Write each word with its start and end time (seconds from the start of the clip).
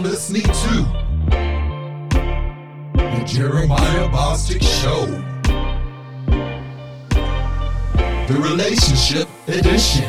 You 0.00 0.06
are 0.06 0.08
listening 0.08 0.42
to 0.44 0.50
the 2.94 3.22
Jeremiah 3.26 4.08
Bostick 4.08 4.62
Show, 4.62 5.04
the 8.26 8.34
Relationship 8.40 9.28
Edition. 9.46 10.08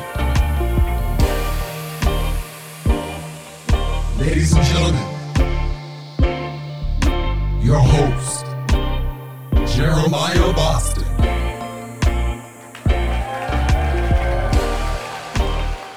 Ladies 4.17 4.53
and 4.53 4.65
gentlemen, 4.65 5.07
your 7.61 7.79
host, 7.79 8.45
Jeremiah 9.75 10.53
Bostick. 10.53 11.11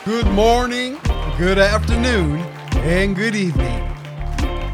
Good 0.04 0.26
morning, 0.32 0.98
good 1.38 1.58
afternoon, 1.60 2.40
and 2.72 3.14
good 3.14 3.36
evening. 3.36 3.83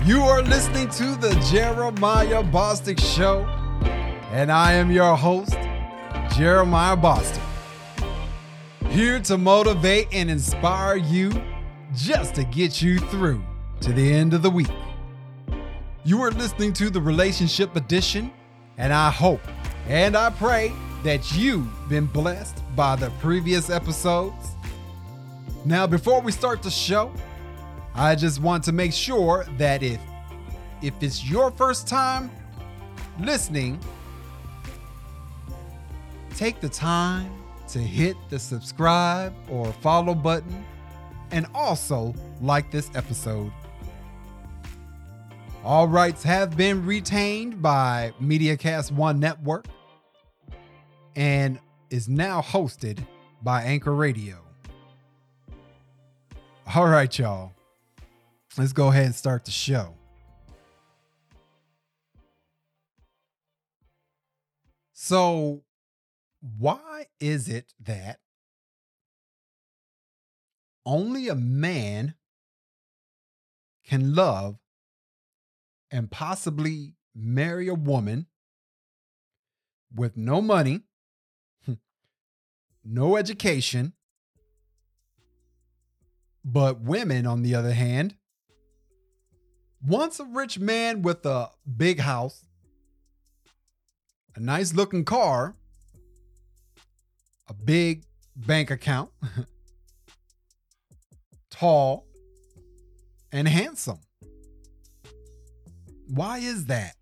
You 0.06 0.22
are 0.22 0.40
listening 0.40 0.88
to 0.90 1.14
the 1.16 1.34
Jeremiah 1.52 2.42
Bostick 2.42 2.98
Show, 2.98 3.44
and 4.32 4.50
I 4.50 4.72
am 4.72 4.90
your 4.90 5.14
host, 5.14 5.58
Jeremiah 6.34 6.96
Bostick. 6.96 7.42
Here 8.88 9.20
to 9.20 9.36
motivate 9.36 10.08
and 10.10 10.30
inspire 10.30 10.96
you 10.96 11.30
just 11.94 12.34
to 12.36 12.44
get 12.44 12.80
you 12.80 12.98
through 12.98 13.44
to 13.82 13.92
the 13.92 14.10
end 14.10 14.32
of 14.32 14.40
the 14.40 14.48
week. 14.48 14.70
You 16.04 16.22
are 16.22 16.30
listening 16.30 16.72
to 16.74 16.88
the 16.88 17.00
Relationship 17.00 17.76
Edition, 17.76 18.32
and 18.78 18.94
I 18.94 19.10
hope 19.10 19.42
and 19.86 20.16
I 20.16 20.30
pray 20.30 20.72
that 21.04 21.36
you've 21.36 21.68
been 21.90 22.06
blessed 22.06 22.62
by 22.74 22.96
the 22.96 23.10
previous 23.20 23.68
episodes. 23.68 24.52
Now, 25.66 25.86
before 25.86 26.22
we 26.22 26.32
start 26.32 26.62
the 26.62 26.70
show, 26.70 27.12
I 27.94 28.14
just 28.14 28.40
want 28.40 28.64
to 28.64 28.72
make 28.72 28.92
sure 28.92 29.46
that 29.58 29.82
if 29.82 30.00
if 30.82 30.94
it's 31.02 31.28
your 31.28 31.50
first 31.50 31.86
time 31.86 32.30
listening, 33.18 33.78
take 36.36 36.60
the 36.60 36.68
time 36.68 37.30
to 37.68 37.78
hit 37.78 38.16
the 38.30 38.38
subscribe 38.38 39.34
or 39.48 39.72
follow 39.74 40.14
button 40.14 40.64
and 41.30 41.46
also 41.54 42.14
like 42.40 42.70
this 42.70 42.90
episode. 42.94 43.52
All 45.62 45.86
rights 45.86 46.22
have 46.22 46.56
been 46.56 46.86
retained 46.86 47.60
by 47.60 48.14
MediaCast 48.20 48.92
One 48.92 49.20
Network 49.20 49.66
and 51.14 51.60
is 51.90 52.08
now 52.08 52.40
hosted 52.40 53.04
by 53.42 53.62
Anchor 53.62 53.94
Radio. 53.94 54.38
All 56.74 56.86
right, 56.86 57.16
y'all. 57.18 57.52
Let's 58.58 58.72
go 58.72 58.88
ahead 58.88 59.06
and 59.06 59.14
start 59.14 59.44
the 59.44 59.52
show. 59.52 59.94
So, 64.92 65.62
why 66.58 67.06
is 67.20 67.48
it 67.48 67.72
that 67.80 68.20
only 70.84 71.28
a 71.28 71.34
man 71.34 72.14
can 73.84 74.14
love 74.14 74.58
and 75.90 76.10
possibly 76.10 76.94
marry 77.14 77.68
a 77.68 77.74
woman 77.74 78.26
with 79.94 80.16
no 80.16 80.40
money, 80.40 80.82
no 82.84 83.16
education, 83.16 83.92
but 86.44 86.80
women, 86.80 87.26
on 87.26 87.42
the 87.42 87.54
other 87.54 87.72
hand, 87.72 88.16
once 89.86 90.20
a 90.20 90.24
rich 90.24 90.58
man 90.58 91.02
with 91.02 91.24
a 91.24 91.48
big 91.76 92.00
house, 92.00 92.44
a 94.36 94.40
nice 94.40 94.74
looking 94.74 95.04
car, 95.04 95.54
a 97.48 97.54
big 97.54 98.04
bank 98.36 98.70
account, 98.70 99.10
tall, 101.50 102.06
and 103.32 103.48
handsome. 103.48 104.00
Why 106.08 106.38
is 106.38 106.66
that? 106.66 106.94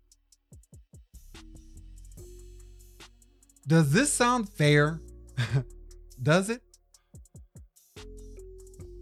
Does 3.67 3.91
this 3.91 4.11
sound 4.11 4.49
fair? 4.49 5.01
Does 6.21 6.49
it? 6.49 6.61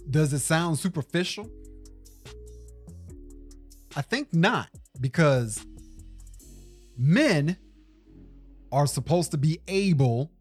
Does 0.09 0.33
it 0.33 0.39
sound 0.39 0.79
superficial? 0.79 1.49
I 3.97 4.01
think 4.01 4.31
not, 4.31 4.69
because 5.01 5.65
men 6.95 7.57
are 8.71 8.85
supposed 8.85 9.31
to 9.31 9.39
be 9.39 9.59
able 9.67 10.31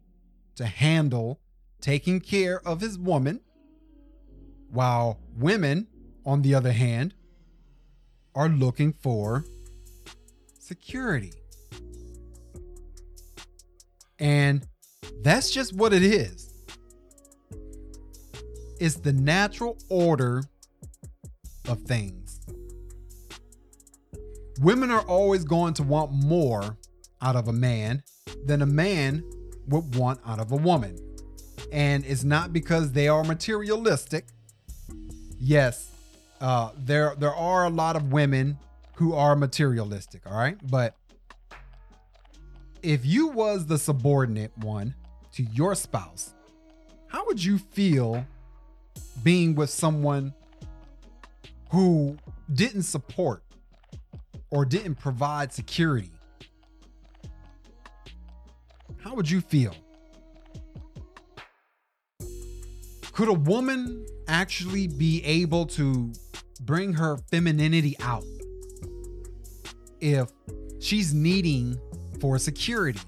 to 0.57 0.65
handle 0.67 1.39
taking 1.81 2.19
care 2.19 2.61
of 2.67 2.81
his 2.81 2.99
woman, 2.99 3.41
while 4.69 5.19
women, 5.35 5.87
on 6.23 6.43
the 6.43 6.53
other 6.53 6.71
hand, 6.71 7.15
are 8.35 8.47
looking 8.47 8.93
for 8.93 9.43
security. 10.59 11.33
And 14.19 14.67
that's 15.23 15.49
just 15.49 15.73
what 15.73 15.93
it 15.93 16.03
is. 16.03 16.53
It's 18.79 18.97
the 18.97 19.13
natural 19.13 19.79
order 19.89 20.43
of 21.67 21.81
things. 21.81 22.26
Women 24.59 24.91
are 24.91 25.01
always 25.01 25.43
going 25.43 25.73
to 25.75 25.83
want 25.83 26.11
more 26.11 26.77
out 27.21 27.35
of 27.35 27.47
a 27.47 27.53
man 27.53 28.03
than 28.45 28.61
a 28.61 28.65
man 28.65 29.23
would 29.67 29.95
want 29.95 30.19
out 30.25 30.39
of 30.39 30.51
a 30.51 30.55
woman. 30.55 30.97
And 31.71 32.05
it's 32.05 32.23
not 32.23 32.53
because 32.53 32.91
they 32.91 33.07
are 33.07 33.23
materialistic. 33.23 34.25
Yes, 35.39 35.91
uh, 36.41 36.71
there 36.77 37.13
there 37.17 37.33
are 37.33 37.65
a 37.65 37.69
lot 37.69 37.95
of 37.95 38.11
women 38.11 38.57
who 38.95 39.13
are 39.13 39.35
materialistic, 39.35 40.25
all 40.25 40.37
right? 40.37 40.57
But 40.69 40.95
if 42.81 43.05
you 43.05 43.27
was 43.27 43.65
the 43.65 43.77
subordinate 43.77 44.57
one 44.57 44.95
to 45.33 45.43
your 45.43 45.75
spouse, 45.75 46.33
how 47.07 47.25
would 47.25 47.43
you 47.43 47.57
feel 47.57 48.25
being 49.23 49.55
with 49.55 49.69
someone 49.69 50.33
who 51.69 52.17
didn't 52.53 52.83
support 52.83 53.43
or 54.51 54.65
didn't 54.65 54.95
provide 54.95 55.51
security? 55.53 56.11
How 58.99 59.13
would 59.15 59.29
you 59.29 59.41
feel? 59.41 59.75
Could 63.11 63.29
a 63.29 63.33
woman 63.33 64.05
actually 64.27 64.87
be 64.87 65.23
able 65.23 65.65
to 65.65 66.11
bring 66.61 66.93
her 66.93 67.17
femininity 67.31 67.95
out 67.99 68.23
if 69.99 70.29
she's 70.79 71.13
needing 71.13 71.79
for 72.19 72.37
security? 72.37 72.99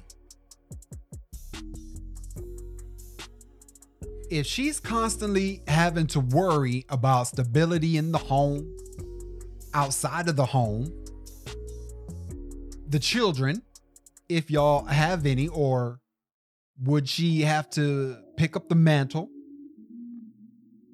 If 4.31 4.45
she's 4.45 4.79
constantly 4.79 5.61
having 5.67 6.07
to 6.07 6.19
worry 6.19 6.85
about 6.89 7.27
stability 7.27 7.97
in 7.97 8.11
the 8.11 8.19
home, 8.19 8.75
outside 9.73 10.29
of 10.29 10.35
the 10.35 10.45
home, 10.45 10.91
the 12.89 12.99
children, 12.99 13.61
if 14.27 14.49
y'all 14.49 14.85
have 14.85 15.25
any, 15.25 15.47
or 15.47 15.99
would 16.83 17.07
she 17.07 17.41
have 17.41 17.69
to 17.71 18.17
pick 18.35 18.55
up 18.55 18.67
the 18.67 18.75
mantle, 18.75 19.29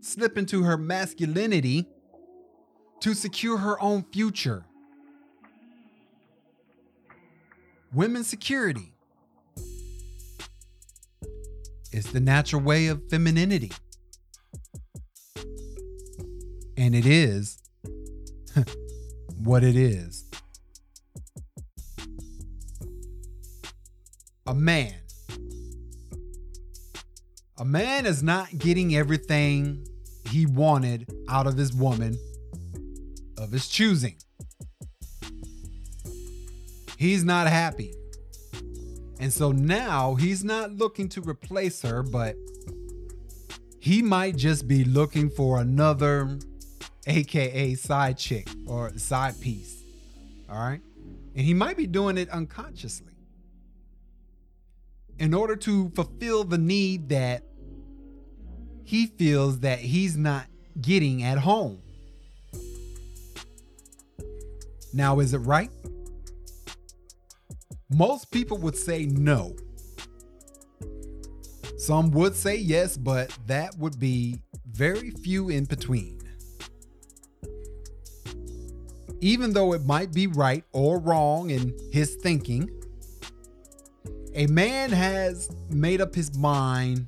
slip 0.01 0.37
into 0.37 0.63
her 0.63 0.77
masculinity 0.77 1.87
to 2.99 3.13
secure 3.13 3.57
her 3.57 3.81
own 3.81 4.03
future? 4.11 4.65
Women's 7.93 8.27
security 8.27 8.91
is 11.93 12.11
the 12.11 12.19
natural 12.19 12.61
way 12.61 12.87
of 12.87 13.09
femininity. 13.09 13.71
And 16.75 16.93
it 16.93 17.05
is 17.05 17.57
what 19.37 19.63
it 19.63 19.77
is. 19.77 20.24
A 24.47 24.53
man. 24.53 24.93
A 27.57 27.65
man 27.65 28.05
is 28.05 28.21
not 28.21 28.55
getting 28.59 28.95
everything 28.95 29.87
he 30.29 30.45
wanted 30.45 31.11
out 31.27 31.47
of 31.47 31.57
his 31.57 31.73
woman 31.73 32.15
of 33.39 33.51
his 33.51 33.67
choosing. 33.67 34.15
He's 36.97 37.23
not 37.23 37.47
happy. 37.47 37.93
And 39.19 39.33
so 39.33 39.51
now 39.51 40.13
he's 40.13 40.43
not 40.43 40.71
looking 40.71 41.09
to 41.09 41.21
replace 41.21 41.81
her, 41.81 42.03
but 42.03 42.35
he 43.79 44.03
might 44.03 44.35
just 44.35 44.67
be 44.67 44.83
looking 44.83 45.31
for 45.31 45.59
another 45.59 46.37
aka 47.07 47.73
side 47.73 48.17
chick 48.19 48.47
or 48.67 48.95
side 48.97 49.41
piece. 49.41 49.83
All 50.49 50.59
right? 50.59 50.81
And 51.35 51.45
he 51.45 51.55
might 51.55 51.77
be 51.77 51.87
doing 51.87 52.19
it 52.19 52.29
unconsciously. 52.29 53.14
In 55.17 55.33
order 55.33 55.55
to 55.55 55.89
fulfill 55.95 56.43
the 56.43 56.57
need 56.57 57.09
that 57.09 57.43
he 58.83 59.07
feels 59.07 59.61
that 59.61 59.79
he's 59.79 60.15
not 60.17 60.45
getting 60.81 61.23
at 61.23 61.37
home. 61.37 61.81
Now, 64.93 65.19
is 65.19 65.33
it 65.33 65.39
right? 65.39 65.71
Most 67.89 68.31
people 68.31 68.57
would 68.59 68.77
say 68.77 69.05
no. 69.05 69.55
Some 71.77 72.11
would 72.11 72.35
say 72.35 72.55
yes, 72.55 72.97
but 72.97 73.35
that 73.47 73.77
would 73.77 73.99
be 73.99 74.41
very 74.71 75.11
few 75.11 75.49
in 75.49 75.65
between. 75.65 76.19
Even 79.21 79.53
though 79.53 79.73
it 79.73 79.85
might 79.85 80.13
be 80.13 80.27
right 80.27 80.63
or 80.71 80.99
wrong 80.99 81.49
in 81.49 81.77
his 81.91 82.15
thinking, 82.15 82.69
a 84.35 84.47
man 84.47 84.91
has 84.91 85.49
made 85.69 86.01
up 86.01 86.13
his 86.13 86.37
mind 86.37 87.07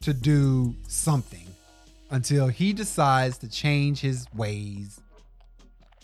to 0.00 0.14
do 0.14 0.72
something 0.86 1.46
until 2.10 2.46
he 2.46 2.72
decides 2.72 3.38
to 3.38 3.48
change 3.48 4.00
his 4.00 4.26
ways 4.34 5.00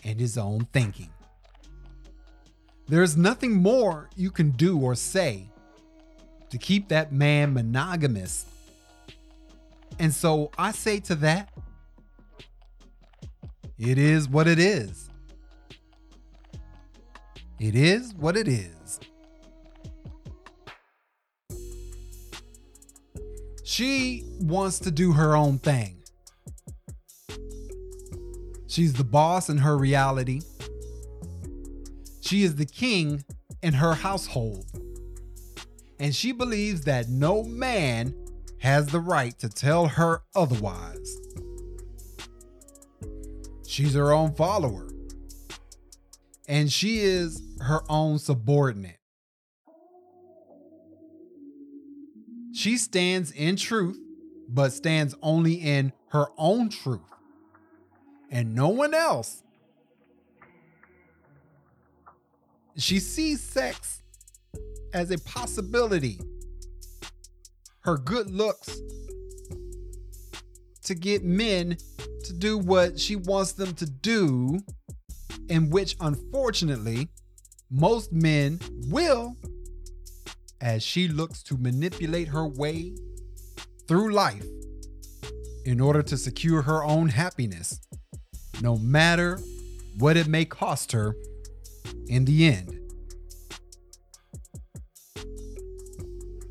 and 0.03 0.19
his 0.19 0.37
own 0.37 0.67
thinking. 0.73 1.09
There's 2.87 3.15
nothing 3.15 3.53
more 3.53 4.09
you 4.17 4.29
can 4.29 4.51
do 4.51 4.77
or 4.77 4.93
say 4.93 5.47
to 6.49 6.57
keep 6.57 6.89
that 6.89 7.13
man 7.13 7.53
monogamous. 7.53 8.45
And 9.99 10.13
so 10.13 10.51
I 10.57 10.71
say 10.73 10.99
to 10.99 11.15
that, 11.15 11.49
it 13.79 13.97
is 13.97 14.27
what 14.27 14.47
it 14.47 14.59
is. 14.59 15.09
It 17.57 17.75
is 17.75 18.13
what 18.13 18.35
it 18.35 18.49
is. 18.49 18.99
She 23.75 24.23
wants 24.39 24.79
to 24.79 24.89
do 24.89 25.11
her 25.11 25.35
own 25.35 25.59
thing. 25.59 26.01
She's 28.67 28.93
the 28.93 29.03
boss 29.03 29.49
in 29.49 29.57
her 29.57 29.77
reality. 29.77 30.39
She 32.21 32.43
is 32.43 32.55
the 32.55 32.65
king 32.65 33.25
in 33.61 33.73
her 33.73 33.93
household. 33.93 34.65
And 35.99 36.15
she 36.15 36.31
believes 36.31 36.85
that 36.85 37.09
no 37.09 37.43
man 37.43 38.15
has 38.59 38.87
the 38.87 39.01
right 39.01 39.37
to 39.39 39.49
tell 39.49 39.87
her 39.87 40.21
otherwise. 40.33 41.17
She's 43.67 43.93
her 43.93 44.13
own 44.13 44.35
follower. 44.35 44.87
And 46.47 46.71
she 46.71 46.99
is 46.99 47.43
her 47.59 47.81
own 47.89 48.19
subordinate. 48.19 48.99
She 52.55 52.77
stands 52.77 53.31
in 53.31 53.57
truth, 53.57 53.99
but 54.47 54.71
stands 54.71 55.13
only 55.21 55.55
in 55.55 55.91
her 56.09 56.27
own 56.37 56.69
truth 56.69 57.01
and 58.31 58.55
no 58.55 58.69
one 58.69 58.93
else. 58.93 59.43
She 62.77 62.99
sees 62.99 63.41
sex 63.41 64.01
as 64.93 65.11
a 65.11 65.17
possibility. 65.19 66.19
Her 67.81 67.97
good 67.97 68.29
looks 68.29 68.79
to 70.83 70.95
get 70.95 71.23
men 71.23 71.77
to 72.23 72.33
do 72.33 72.57
what 72.57 72.99
she 72.99 73.15
wants 73.15 73.53
them 73.53 73.73
to 73.75 73.85
do, 73.85 74.59
in 75.49 75.69
which 75.69 75.95
unfortunately 75.99 77.09
most 77.69 78.11
men 78.11 78.59
will, 78.87 79.35
as 80.61 80.83
she 80.83 81.07
looks 81.07 81.43
to 81.43 81.57
manipulate 81.57 82.29
her 82.29 82.47
way 82.47 82.95
through 83.87 84.13
life 84.13 84.45
in 85.65 85.79
order 85.79 86.01
to 86.01 86.17
secure 86.17 86.61
her 86.61 86.83
own 86.83 87.09
happiness 87.09 87.79
no 88.61 88.77
matter 88.77 89.39
what 89.97 90.17
it 90.17 90.27
may 90.27 90.45
cost 90.45 90.91
her 90.91 91.15
in 92.07 92.25
the 92.25 92.45
end. 92.45 92.79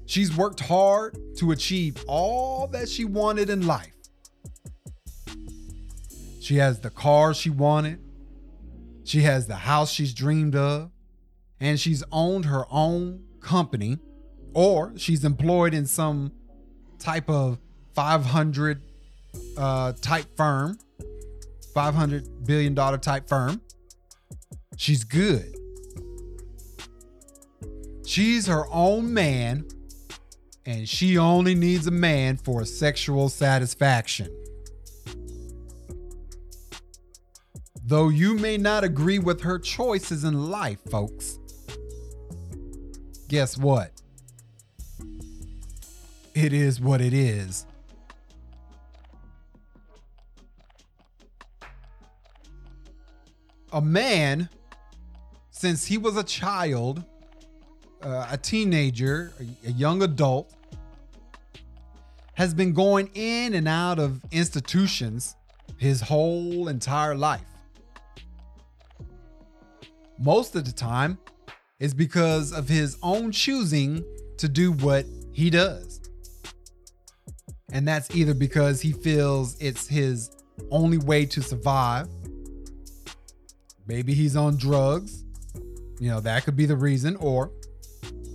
She's 0.07 0.37
worked 0.37 0.61
hard 0.61 1.19
to 1.39 1.51
achieve 1.51 1.97
all 2.07 2.69
that 2.69 2.89
she 2.89 3.05
wanted 3.05 3.51
in 3.51 3.67
life. 3.67 3.91
She 6.41 6.57
has 6.57 6.81
the 6.81 6.91
car 6.91 7.35
she 7.35 7.51
wanted, 7.51 8.01
she 9.05 9.23
has 9.23 9.47
the 9.47 9.57
house 9.57 9.91
she's 9.91 10.13
dreamed 10.13 10.55
of, 10.55 10.91
and 11.59 11.81
she's 11.81 12.05
owned 12.13 12.45
her 12.45 12.65
own 12.71 13.25
company, 13.45 13.99
or 14.53 14.93
she's 14.97 15.25
employed 15.25 15.75
in 15.75 15.87
some 15.87 16.33
type 16.99 17.31
of 17.31 17.59
500 17.95 18.83
uh, 19.57 19.93
type 20.01 20.27
firm 20.37 20.79
$500 21.75 22.47
billion 22.47 22.75
type 22.75 23.29
firm. 23.29 23.61
She's 24.77 25.05
good. 25.05 25.55
She's 28.07 28.47
her 28.47 28.65
own 28.71 29.13
man, 29.13 29.67
and 30.65 30.89
she 30.89 31.19
only 31.19 31.55
needs 31.55 31.87
a 31.87 31.91
man 31.91 32.37
for 32.37 32.65
sexual 32.65 33.29
satisfaction. 33.29 34.29
Though 37.87 38.09
you 38.09 38.35
may 38.35 38.57
not 38.57 38.85
agree 38.85 39.19
with 39.19 39.43
her 39.43 39.59
choices 39.59 40.25
in 40.25 40.51
life, 40.51 40.79
folks, 40.91 41.39
guess 43.29 43.57
what? 43.57 43.91
It 46.35 46.53
is 46.53 46.81
what 46.81 47.01
it 47.01 47.13
is. 47.13 47.67
a 53.75 53.81
man, 53.81 54.49
since 55.51 55.85
he 55.85 55.99
was 55.99 56.17
a 56.17 56.23
child, 56.23 57.03
uh, 58.03 58.29
a 58.31 58.39
teenager, 58.39 59.33
a, 59.41 59.69
a 59.69 59.73
young 59.73 60.03
adult, 60.03 60.55
has 62.35 62.55
been 62.55 62.73
going 62.73 63.11
in 63.15 63.55
and 63.55 63.67
out 63.67 63.99
of 63.99 64.23
institutions 64.31 65.35
his 65.77 66.01
whole 66.01 66.69
entire 66.69 67.17
life. 67.17 67.43
Most 70.21 70.55
of 70.55 70.65
the 70.65 70.73
time, 70.73 71.19
it's 71.85 71.95
because 71.95 72.53
of 72.53 72.69
his 72.69 72.97
own 73.03 73.31
choosing 73.31 74.05
to 74.39 74.49
do 74.49 74.73
what 74.73 75.07
he 75.33 75.51
does. 75.51 76.01
And 77.73 77.87
that's 77.87 78.15
either 78.15 78.35
because 78.35 78.81
he 78.81 78.93
feels 78.93 79.61
it's 79.61 79.87
his 79.87 80.31
only 80.71 80.99
way 80.99 81.27
to 81.27 81.43
survive 81.43 82.09
Maybe 83.87 84.15
he's 84.15 84.37
on 84.37 84.57
drugs. 84.57 85.25
You 86.01 86.09
know, 86.09 86.21
that 86.21 86.45
could 86.45 86.57
be 86.57 86.67
the 86.67 86.77
reason. 86.77 87.17
Or 87.17 87.51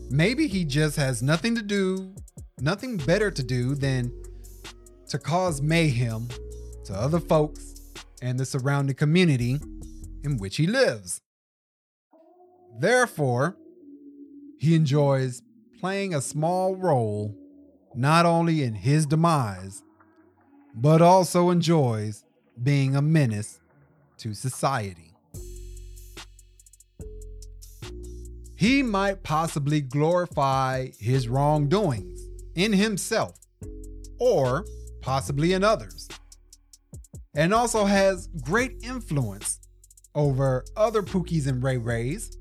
maybe 0.10 0.48
he 0.48 0.64
just 0.64 0.96
has 0.98 1.22
nothing 1.22 1.56
to 1.56 1.62
do, 1.62 2.14
nothing 2.60 2.98
better 2.98 3.32
to 3.32 3.44
do 3.44 3.76
than 3.76 4.12
to 5.10 5.18
cause 5.18 5.62
mayhem 5.62 6.28
to 6.86 6.94
other 6.94 7.20
folks 7.20 7.82
and 8.22 8.40
the 8.40 8.46
surrounding 8.46 8.96
community 8.96 9.60
in 10.24 10.38
which 10.38 10.58
he 10.58 10.68
lives. 10.68 11.22
Therefore, 12.80 13.58
he 14.58 14.76
enjoys 14.76 15.42
playing 15.80 16.14
a 16.14 16.22
small 16.22 16.76
role 16.76 17.36
not 17.96 18.26
only 18.26 18.64
in 18.64 18.76
his 18.76 19.06
demise, 19.06 19.84
but 20.74 21.02
also 21.02 21.50
enjoys 21.50 22.24
being 22.62 22.96
a 22.96 23.02
menace 23.02 23.60
to 24.18 24.34
society. 24.34 25.10
he 28.60 28.84
might 28.84 29.24
possibly 29.24 29.80
glorify 29.80 30.90
his 31.00 31.30
wrongdoings 31.30 32.28
in 32.56 32.74
himself 32.74 33.40
or 34.20 34.66
possibly 35.02 35.54
in 35.54 35.64
others, 35.64 36.10
and 37.34 37.54
also 37.54 37.86
has 37.86 38.28
great 38.44 38.74
influence 38.84 39.62
over 40.14 40.66
other 40.76 41.02
Pookies 41.02 41.48
and 41.48 41.64
Ray 41.64 41.78
Rays 41.78 42.38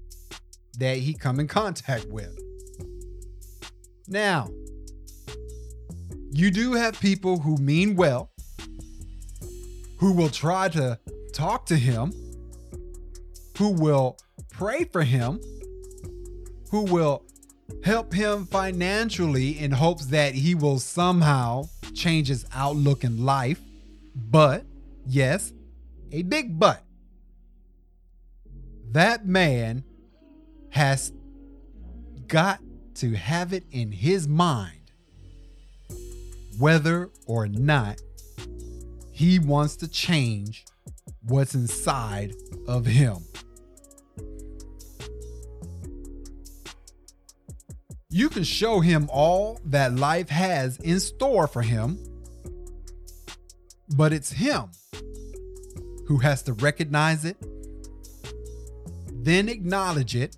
that 0.79 0.97
he 0.99 1.15
come 1.15 1.39
in 1.41 1.47
contact 1.47 2.07
with. 2.07 2.39
Now, 4.07 4.49
you 6.31 6.51
do 6.51 6.73
have 6.73 6.99
people 7.01 7.41
who 7.41 7.57
mean 7.59 7.95
well, 7.95 8.31
who 9.99 10.13
will 10.13 10.31
try 10.31 10.69
to 10.71 10.99
talk 11.33 11.67
to 11.67 11.77
him, 11.77 12.13
who 13.59 13.71
will 13.71 14.17
pray 14.51 14.85
for 14.85 15.03
him 15.03 15.41
who 16.71 16.83
will 16.83 17.25
help 17.85 18.13
him 18.13 18.47
financially 18.47 19.59
in 19.59 19.71
hopes 19.71 20.07
that 20.07 20.35
he 20.35 20.55
will 20.55 20.79
somehow 20.79 21.65
change 21.95 22.29
his 22.29 22.47
outlook 22.53 23.05
in 23.05 23.25
life. 23.25 23.61
But 24.15 24.65
yes, 25.07 25.53
a 26.13 26.23
big 26.23 26.59
but. 26.59 26.83
That 28.91 29.27
man 29.27 29.85
has 30.71 31.13
got 32.27 32.61
to 32.95 33.15
have 33.15 33.53
it 33.53 33.65
in 33.71 33.93
his 33.93 34.29
mind 34.29 34.79
whether 36.59 37.11
or 37.27 37.47
not 37.47 38.01
he 39.13 39.39
wants 39.39 39.77
to 39.77 39.89
change 39.89 40.65
what's 41.23 41.55
inside 41.55 42.35
of 42.67 42.87
him. 42.87 43.17
You 48.11 48.29
can 48.29 48.43
show 48.43 48.81
him 48.81 49.09
all 49.13 49.61
that 49.67 49.95
life 49.95 50.29
has 50.31 50.79
in 50.79 50.99
store 50.99 51.47
for 51.47 51.63
him, 51.63 51.99
but 53.97 54.13
it's 54.13 54.33
him 54.33 54.71
who 56.07 56.19
has 56.19 56.43
to 56.45 56.55
recognize 56.55 57.25
it, 57.25 57.37
then 59.13 59.49
acknowledge 59.49 60.17
it, 60.17 60.37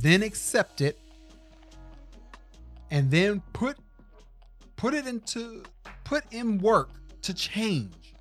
then 0.00 0.22
accept 0.22 0.80
it, 0.80 0.98
and 2.90 3.10
then 3.10 3.42
put 3.52 3.76
put 4.76 4.94
it 4.94 5.06
into 5.06 5.62
put 6.04 6.24
in 6.32 6.58
work 6.58 6.90
to 7.22 7.34
change. 7.34 8.14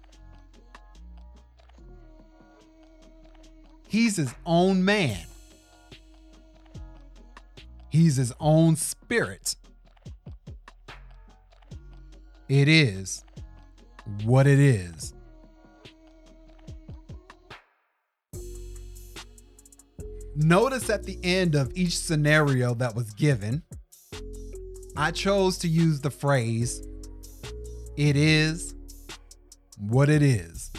He's 3.87 4.15
his 4.15 4.33
own 4.45 4.83
man. 4.83 5.25
He's 7.89 8.17
his 8.17 8.33
own 8.39 8.75
spirit. 8.75 9.55
It 12.49 12.67
is 12.67 13.23
what 14.23 14.47
it 14.47 14.59
is. 14.59 15.13
Notice 20.35 20.89
at 20.89 21.03
the 21.03 21.17
end 21.23 21.55
of 21.55 21.71
each 21.75 21.97
scenario 21.97 22.73
that 22.75 22.93
was 22.95 23.13
given, 23.13 23.63
I 24.97 25.11
chose 25.11 25.57
to 25.59 25.67
use 25.67 26.01
the 26.01 26.11
phrase, 26.11 26.85
it 27.95 28.17
is 28.17 28.75
what 29.79 30.09
it 30.09 30.21
is. 30.21 30.71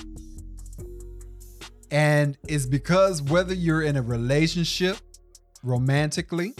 And 1.90 2.36
it's 2.48 2.66
because 2.66 3.22
whether 3.22 3.54
you're 3.54 3.82
in 3.82 3.96
a 3.96 4.02
relationship 4.02 4.98
romantically 5.62 6.54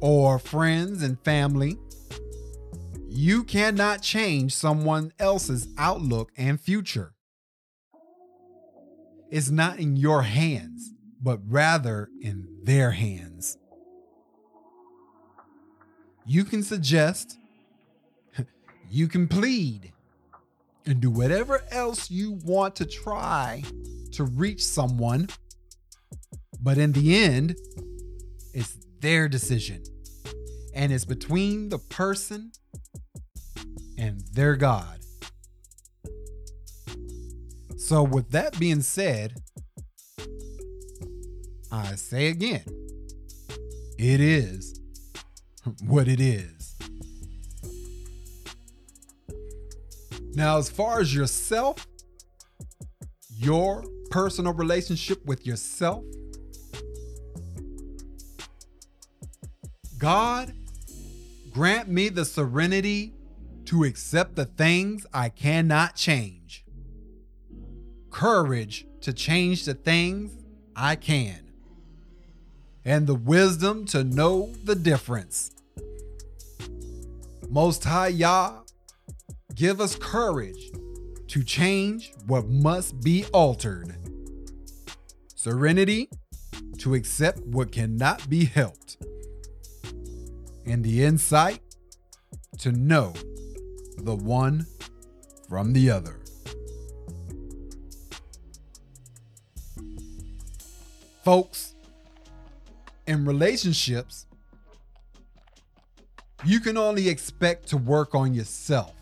or 0.00 0.38
friends 0.38 1.02
and 1.02 1.20
family, 1.20 1.78
you 3.08 3.44
cannot 3.44 4.02
change 4.02 4.54
someone 4.54 5.12
else's 5.18 5.68
outlook 5.78 6.30
and 6.36 6.60
future. 6.60 7.14
It's 9.30 9.50
not 9.50 9.78
in 9.78 9.96
your 9.96 10.22
hands, 10.22 10.94
but 11.22 11.40
rather 11.46 12.08
in 12.20 12.46
their 12.62 12.90
hands. 12.92 13.58
You 16.26 16.44
can 16.44 16.62
suggest, 16.62 17.38
you 18.90 19.08
can 19.08 19.28
plead, 19.28 19.92
and 20.86 21.00
do 21.00 21.10
whatever 21.10 21.62
else 21.70 22.10
you 22.10 22.32
want 22.44 22.74
to 22.76 22.86
try 22.86 23.62
to 24.12 24.24
reach 24.24 24.64
someone. 24.64 25.28
But 26.60 26.78
in 26.78 26.92
the 26.92 27.14
end, 27.14 27.56
it's 28.54 28.76
their 29.00 29.28
decision. 29.28 29.82
And 30.74 30.92
it's 30.92 31.04
between 31.04 31.68
the 31.68 31.78
person 31.78 32.52
and 33.98 34.22
their 34.32 34.56
God. 34.56 35.00
So, 37.76 38.02
with 38.02 38.30
that 38.30 38.58
being 38.58 38.80
said, 38.80 39.34
I 41.70 41.94
say 41.96 42.28
again, 42.28 42.64
it 43.98 44.20
is 44.20 44.80
what 45.86 46.08
it 46.08 46.20
is. 46.20 46.76
Now, 50.34 50.58
as 50.58 50.70
far 50.70 51.00
as 51.00 51.14
yourself, 51.14 51.86
your 53.28 53.84
personal 54.10 54.52
relationship 54.52 55.24
with 55.26 55.46
yourself, 55.46 56.04
God, 59.98 60.54
grant 61.50 61.88
me 61.88 62.08
the 62.08 62.24
serenity 62.24 63.14
to 63.64 63.82
accept 63.84 64.36
the 64.36 64.44
things 64.44 65.06
I 65.12 65.28
cannot 65.28 65.96
change, 65.96 66.64
courage 68.10 68.86
to 69.00 69.12
change 69.12 69.64
the 69.64 69.74
things 69.74 70.32
I 70.76 70.94
can, 70.94 71.47
and 72.88 73.06
the 73.06 73.14
wisdom 73.14 73.84
to 73.84 74.02
know 74.02 74.50
the 74.64 74.74
difference. 74.74 75.50
Most 77.50 77.84
High 77.84 78.08
Yah, 78.08 78.60
give 79.54 79.78
us 79.78 79.94
courage 79.94 80.70
to 81.26 81.44
change 81.44 82.14
what 82.26 82.48
must 82.48 82.98
be 83.02 83.26
altered, 83.34 83.94
serenity 85.34 86.08
to 86.78 86.94
accept 86.94 87.40
what 87.40 87.72
cannot 87.72 88.26
be 88.30 88.46
helped, 88.46 88.96
and 90.64 90.82
the 90.82 91.04
insight 91.04 91.60
to 92.56 92.72
know 92.72 93.12
the 93.98 94.16
one 94.16 94.64
from 95.46 95.74
the 95.74 95.90
other. 95.90 96.20
Folks, 101.22 101.74
in 103.08 103.24
relationships, 103.24 104.26
you 106.44 106.60
can 106.60 106.76
only 106.76 107.08
expect 107.08 107.66
to 107.68 107.76
work 107.76 108.14
on 108.14 108.34
yourself. 108.34 108.92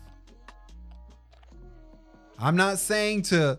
I'm 2.39 2.55
not 2.55 2.79
saying 2.79 3.23
to 3.23 3.57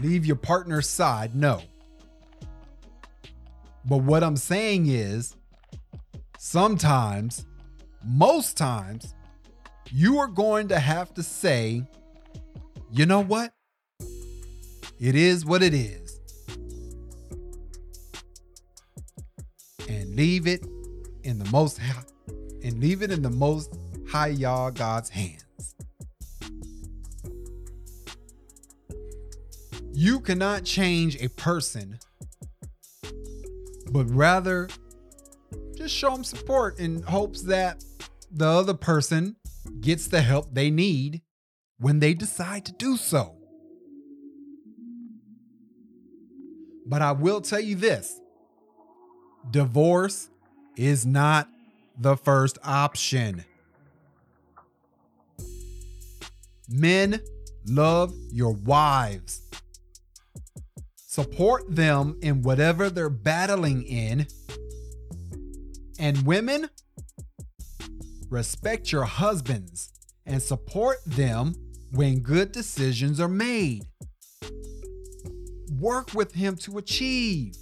leave 0.00 0.24
your 0.24 0.36
partner's 0.36 0.88
side, 0.88 1.36
no. 1.36 1.60
But 3.84 3.98
what 3.98 4.24
I'm 4.24 4.36
saying 4.36 4.86
is 4.86 5.36
sometimes, 6.38 7.46
most 8.02 8.56
times, 8.56 9.14
you 9.92 10.18
are 10.18 10.28
going 10.28 10.68
to 10.68 10.78
have 10.78 11.12
to 11.14 11.22
say, 11.22 11.86
you 12.90 13.04
know 13.04 13.20
what? 13.20 13.52
It 14.98 15.14
is 15.14 15.44
what 15.44 15.62
it 15.62 15.74
is. 15.74 15.99
Leave 20.20 20.46
it 20.46 20.66
in 21.22 21.38
the 21.38 21.50
most 21.50 21.80
and 22.62 22.78
leave 22.78 23.00
it 23.00 23.10
in 23.10 23.22
the 23.22 23.30
most 23.30 23.74
high 24.06 24.26
Yah 24.26 24.68
God's 24.68 25.08
hands. 25.08 25.74
You 29.94 30.20
cannot 30.20 30.64
change 30.64 31.16
a 31.22 31.28
person, 31.28 31.98
but 33.90 34.10
rather 34.10 34.68
just 35.74 35.94
show 35.94 36.10
them 36.10 36.22
support 36.22 36.78
in 36.78 37.00
hopes 37.00 37.40
that 37.44 37.82
the 38.30 38.46
other 38.46 38.74
person 38.74 39.36
gets 39.80 40.06
the 40.06 40.20
help 40.20 40.52
they 40.52 40.70
need 40.70 41.22
when 41.78 41.98
they 41.98 42.12
decide 42.12 42.66
to 42.66 42.72
do 42.72 42.98
so. 42.98 43.36
But 46.84 47.00
I 47.00 47.12
will 47.12 47.40
tell 47.40 47.60
you 47.60 47.74
this 47.74 48.19
divorce 49.50 50.28
is 50.76 51.06
not 51.06 51.48
the 51.98 52.16
first 52.16 52.58
option. 52.64 53.44
Men, 56.68 57.20
love 57.66 58.14
your 58.30 58.52
wives. 58.52 59.42
Support 60.94 61.74
them 61.74 62.18
in 62.22 62.42
whatever 62.42 62.88
they're 62.88 63.10
battling 63.10 63.82
in. 63.82 64.26
And 65.98 66.22
women, 66.22 66.70
respect 68.30 68.92
your 68.92 69.04
husbands 69.04 69.92
and 70.24 70.40
support 70.40 70.98
them 71.04 71.54
when 71.92 72.20
good 72.20 72.52
decisions 72.52 73.20
are 73.20 73.28
made. 73.28 73.82
Work 75.78 76.14
with 76.14 76.32
him 76.32 76.56
to 76.58 76.78
achieve. 76.78 77.56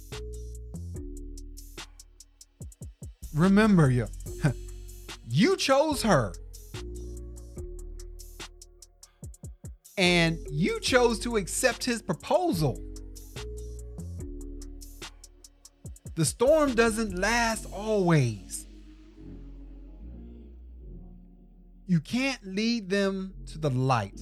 Remember, 3.39 3.89
you, 3.89 4.05
you 5.29 5.55
chose 5.55 6.03
her. 6.03 6.33
And 9.97 10.37
you 10.51 10.81
chose 10.81 11.19
to 11.19 11.37
accept 11.37 11.85
his 11.85 12.01
proposal. 12.01 12.77
The 16.15 16.25
storm 16.25 16.75
doesn't 16.75 17.17
last 17.17 17.65
always. 17.71 18.67
You 21.87 22.01
can't 22.01 22.45
lead 22.45 22.89
them 22.89 23.33
to 23.53 23.57
the 23.57 23.69
light, 23.69 24.19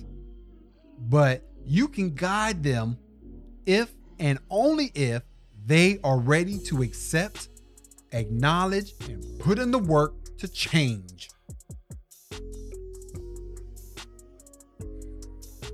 but 1.00 1.44
you 1.66 1.88
can 1.88 2.14
guide 2.14 2.62
them 2.64 3.00
if 3.66 3.92
and 4.20 4.38
only 4.52 4.92
if 4.94 5.24
they 5.66 5.98
are 6.04 6.20
ready 6.20 6.60
to 6.66 6.84
accept, 6.84 7.50
acknowledge, 8.12 8.94
and 9.10 9.40
put 9.40 9.60
in 9.60 9.72
the 9.72 9.80
work 9.80 10.14
to 10.38 10.48
change. 10.48 11.30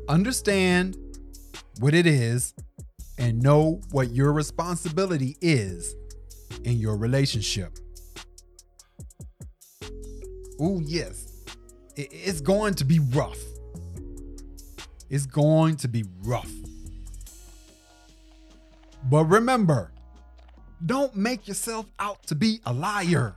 Understand 0.10 0.98
what 1.80 1.94
it 1.94 2.06
is 2.06 2.54
and 3.18 3.42
know 3.42 3.82
what 3.92 4.12
your 4.12 4.34
responsibility 4.34 5.38
is 5.42 5.96
in 6.64 6.78
your 6.78 6.98
relationship. 6.98 7.78
Oh, 10.60 10.82
yes, 10.82 11.32
it's 11.96 12.42
going 12.42 12.74
to 12.76 12.86
be 12.86 13.00
rough. 13.00 13.40
It's 15.10 15.26
going 15.26 15.78
to 15.78 15.88
be 15.88 16.04
rough. 16.24 16.52
But 19.10 19.26
remember, 19.26 19.93
don't 20.86 21.16
make 21.16 21.48
yourself 21.48 21.86
out 22.00 22.26
to 22.28 22.36
be 22.36 22.60
a 22.66 22.74
liar. 22.74 23.36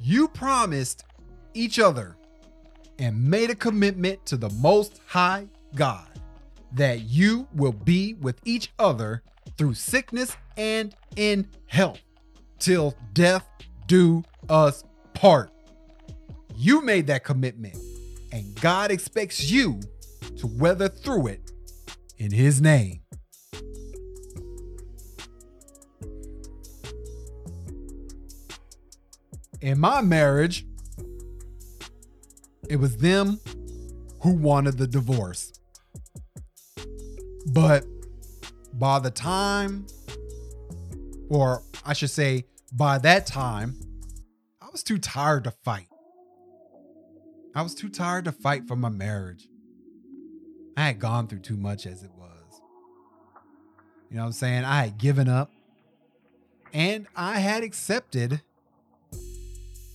You 0.00 0.28
promised 0.28 1.04
each 1.54 1.78
other 1.78 2.16
and 2.98 3.22
made 3.22 3.50
a 3.50 3.54
commitment 3.54 4.24
to 4.26 4.36
the 4.36 4.50
Most 4.50 5.00
High 5.06 5.46
God 5.74 6.08
that 6.72 7.02
you 7.02 7.46
will 7.54 7.72
be 7.72 8.14
with 8.14 8.40
each 8.44 8.72
other 8.78 9.22
through 9.56 9.74
sickness 9.74 10.36
and 10.56 10.94
in 11.16 11.48
health 11.66 12.00
till 12.58 12.94
death 13.12 13.46
do 13.86 14.24
us 14.48 14.84
part. 15.14 15.50
You 16.56 16.82
made 16.82 17.06
that 17.08 17.24
commitment, 17.24 17.76
and 18.30 18.54
God 18.60 18.90
expects 18.90 19.50
you 19.50 19.80
to 20.38 20.46
weather 20.46 20.88
through 20.88 21.28
it 21.28 21.52
in 22.18 22.30
His 22.30 22.60
name. 22.60 23.01
In 29.62 29.78
my 29.78 30.00
marriage, 30.00 30.66
it 32.68 32.76
was 32.76 32.96
them 32.96 33.38
who 34.22 34.32
wanted 34.32 34.76
the 34.76 34.88
divorce. 34.88 35.52
But 37.46 37.84
by 38.72 38.98
the 38.98 39.12
time, 39.12 39.86
or 41.28 41.62
I 41.86 41.92
should 41.92 42.10
say, 42.10 42.44
by 42.72 42.98
that 42.98 43.24
time, 43.24 43.76
I 44.60 44.66
was 44.72 44.82
too 44.82 44.98
tired 44.98 45.44
to 45.44 45.52
fight. 45.52 45.86
I 47.54 47.62
was 47.62 47.76
too 47.76 47.88
tired 47.88 48.24
to 48.24 48.32
fight 48.32 48.66
for 48.66 48.74
my 48.74 48.88
marriage. 48.88 49.46
I 50.76 50.86
had 50.86 50.98
gone 50.98 51.28
through 51.28 51.40
too 51.40 51.56
much 51.56 51.86
as 51.86 52.02
it 52.02 52.10
was. 52.16 52.60
You 54.10 54.16
know 54.16 54.22
what 54.22 54.26
I'm 54.26 54.32
saying? 54.32 54.64
I 54.64 54.84
had 54.84 54.98
given 54.98 55.28
up 55.28 55.52
and 56.72 57.06
I 57.14 57.38
had 57.38 57.62
accepted 57.62 58.42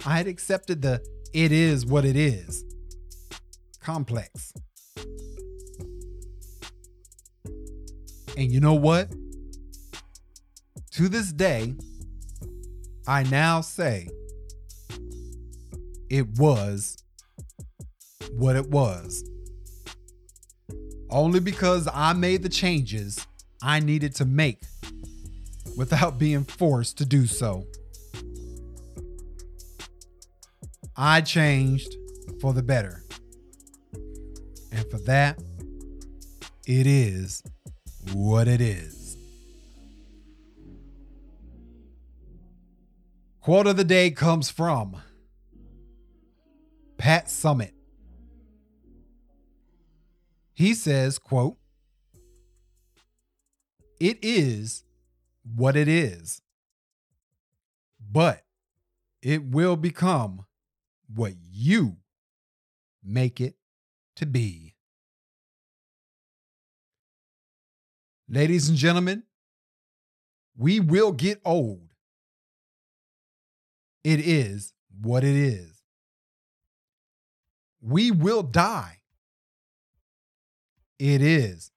I 0.06 0.18
had 0.18 0.28
accepted 0.28 0.82
the 0.82 1.02
it 1.34 1.52
is 1.52 1.86
what 1.86 2.06
it 2.06 2.16
is 2.16 2.64
complex. 3.88 4.54
And 8.36 8.52
you 8.52 8.60
know 8.60 8.74
what? 8.74 9.10
To 10.92 11.08
this 11.08 11.32
day, 11.32 11.74
I 13.08 13.24
now 13.24 13.62
say 13.62 14.10
it 16.10 16.28
was 16.38 17.02
what 18.34 18.56
it 18.58 18.70
was. 18.70 19.24
Only 21.10 21.40
because 21.40 21.88
I 21.94 22.12
made 22.12 22.44
the 22.44 22.50
changes 22.50 23.26
I 23.62 23.80
needed 23.80 24.14
to 24.16 24.26
make 24.26 24.60
without 25.78 26.20
being 26.20 26.44
forced 26.44 26.98
to 26.98 27.06
do 27.06 27.26
so. 27.26 27.66
I 30.98 31.22
changed 31.22 31.96
for 32.42 32.54
the 32.54 32.64
better. 32.64 33.04
And 34.72 34.90
for 34.90 34.98
that, 35.06 35.40
it 36.66 36.88
is 36.88 37.44
what 38.14 38.48
it 38.48 38.62
is. 38.62 39.16
Quote 43.42 43.68
of 43.68 43.78
the 43.78 43.84
day 43.84 44.10
comes 44.10 44.50
from 44.50 44.98
Pat 46.98 47.28
Summitt. 47.28 47.74
He 50.54 50.74
says, 50.74 51.20
quote, 51.20 51.58
it 54.00 54.18
is 54.24 54.84
what 55.56 55.76
it 55.76 55.88
is, 55.88 56.42
but 58.12 58.42
it 59.22 59.46
will 59.46 59.76
become 59.76 60.47
what 61.14 61.34
you 61.52 61.98
make 63.04 63.40
it 63.40 63.56
to 64.18 64.26
be. 64.26 64.76
Ladies 68.30 68.68
and 68.68 68.78
gentlemen, 68.78 69.24
we 70.58 70.80
will 70.80 71.12
get 71.12 71.40
old. 71.46 71.88
It 74.04 74.20
is 74.20 74.74
what 75.02 75.24
it 75.24 75.36
is. 75.36 75.82
We 77.82 78.12
will 78.12 78.44
die. 78.44 79.00
It 81.00 81.22
is 81.22 81.72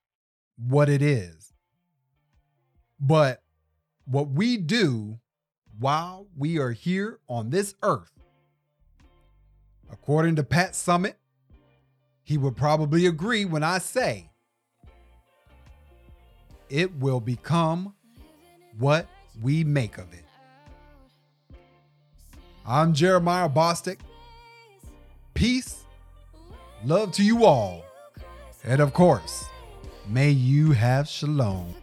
what 0.56 0.88
it 0.88 1.02
is. 1.02 1.52
But 2.98 3.42
what 4.04 4.30
we 4.30 4.56
do 4.56 5.18
while 5.78 6.26
we 6.36 6.58
are 6.58 6.72
here 6.72 7.20
on 7.28 7.50
this 7.50 7.74
earth, 7.82 8.19
according 9.92 10.36
to 10.36 10.42
Pat 10.42 10.72
Summitt, 10.72 11.14
he 12.22 12.38
would 12.38 12.56
probably 12.56 13.06
agree 13.06 13.44
when 13.44 13.62
I 13.62 13.78
say 13.78 14.30
it 16.68 16.94
will 16.96 17.20
become 17.20 17.94
what 18.78 19.06
we 19.42 19.64
make 19.64 19.98
of 19.98 20.12
it. 20.12 20.24
I'm 22.66 22.94
Jeremiah 22.94 23.48
Bostick. 23.48 23.98
Peace, 25.34 25.84
love 26.84 27.12
to 27.12 27.24
you 27.24 27.44
all, 27.44 27.84
and 28.64 28.80
of 28.80 28.92
course, 28.92 29.44
may 30.06 30.30
you 30.30 30.72
have 30.72 31.08
shalom. 31.08 31.74